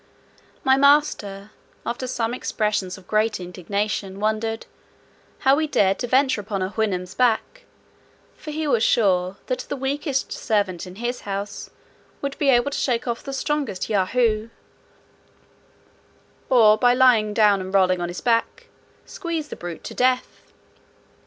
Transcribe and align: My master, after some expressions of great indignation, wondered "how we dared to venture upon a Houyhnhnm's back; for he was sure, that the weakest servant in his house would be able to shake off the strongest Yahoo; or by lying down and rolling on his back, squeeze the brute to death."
My 0.63 0.77
master, 0.77 1.51
after 1.85 2.07
some 2.07 2.33
expressions 2.33 2.97
of 2.97 3.05
great 3.05 3.39
indignation, 3.39 4.19
wondered 4.19 4.65
"how 5.41 5.55
we 5.55 5.67
dared 5.67 5.99
to 5.99 6.07
venture 6.07 6.41
upon 6.41 6.63
a 6.63 6.71
Houyhnhnm's 6.71 7.13
back; 7.13 7.65
for 8.35 8.49
he 8.49 8.65
was 8.65 8.81
sure, 8.81 9.37
that 9.45 9.59
the 9.69 9.75
weakest 9.75 10.31
servant 10.31 10.87
in 10.87 10.95
his 10.95 11.19
house 11.21 11.69
would 12.19 12.35
be 12.39 12.49
able 12.49 12.71
to 12.71 12.77
shake 12.79 13.07
off 13.07 13.21
the 13.21 13.31
strongest 13.31 13.89
Yahoo; 13.91 14.49
or 16.49 16.79
by 16.79 16.95
lying 16.95 17.31
down 17.31 17.61
and 17.61 17.71
rolling 17.71 18.01
on 18.01 18.07
his 18.07 18.21
back, 18.21 18.69
squeeze 19.05 19.49
the 19.49 19.55
brute 19.55 19.83
to 19.83 19.93
death." 19.93 20.51